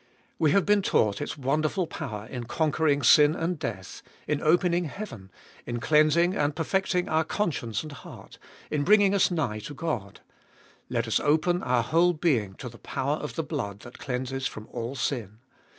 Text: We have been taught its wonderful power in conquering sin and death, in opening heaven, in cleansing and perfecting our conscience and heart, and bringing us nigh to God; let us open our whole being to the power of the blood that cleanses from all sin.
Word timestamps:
We 0.39 0.49
have 0.49 0.65
been 0.65 0.81
taught 0.81 1.21
its 1.21 1.37
wonderful 1.37 1.85
power 1.85 2.25
in 2.25 2.45
conquering 2.45 3.03
sin 3.03 3.35
and 3.35 3.59
death, 3.59 4.01
in 4.25 4.41
opening 4.41 4.85
heaven, 4.85 5.29
in 5.67 5.79
cleansing 5.79 6.35
and 6.35 6.55
perfecting 6.55 7.07
our 7.07 7.23
conscience 7.23 7.83
and 7.83 7.91
heart, 7.91 8.39
and 8.71 8.83
bringing 8.83 9.13
us 9.13 9.29
nigh 9.29 9.59
to 9.59 9.75
God; 9.75 10.21
let 10.89 11.07
us 11.07 11.19
open 11.19 11.61
our 11.61 11.83
whole 11.83 12.13
being 12.13 12.55
to 12.55 12.67
the 12.67 12.79
power 12.79 13.17
of 13.17 13.35
the 13.35 13.43
blood 13.43 13.81
that 13.81 13.99
cleanses 13.99 14.47
from 14.47 14.67
all 14.71 14.95
sin. 14.95 15.37